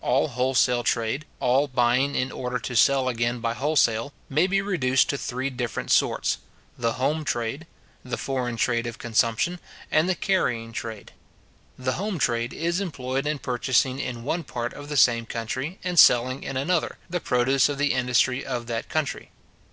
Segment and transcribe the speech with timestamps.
[0.00, 5.18] All wholesale trade, all buying in order to sell again by wholesale, maybe reduced to
[5.18, 6.38] three different sorts:
[6.78, 7.66] the home trade,
[8.04, 9.58] the foreign trade of consumption,
[9.90, 11.10] and the carrying trade.
[11.76, 15.98] The home trade is employed in purchasing in one part of the same country, and
[15.98, 19.30] selling in another, the produce of the industry of that country.